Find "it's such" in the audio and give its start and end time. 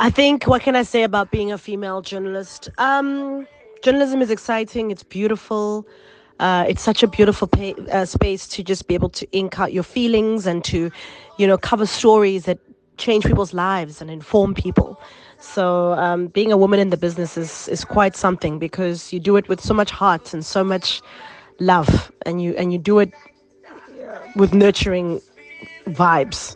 6.68-7.02